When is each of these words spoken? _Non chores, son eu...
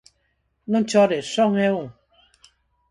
_Non 0.71 0.83
chores, 0.91 1.25
son 1.35 1.51
eu... 1.69 1.75